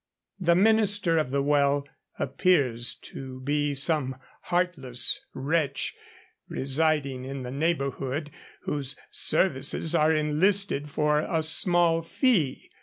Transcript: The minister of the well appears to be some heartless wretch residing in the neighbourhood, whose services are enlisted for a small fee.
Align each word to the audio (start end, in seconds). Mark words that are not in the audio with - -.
The 0.39 0.55
minister 0.55 1.19
of 1.19 1.29
the 1.29 1.43
well 1.43 1.87
appears 2.17 2.95
to 3.03 3.39
be 3.41 3.75
some 3.75 4.15
heartless 4.45 5.23
wretch 5.35 5.95
residing 6.49 7.23
in 7.25 7.43
the 7.43 7.51
neighbourhood, 7.51 8.31
whose 8.61 8.95
services 9.11 9.93
are 9.93 10.11
enlisted 10.15 10.89
for 10.89 11.19
a 11.19 11.43
small 11.43 12.01
fee. 12.01 12.71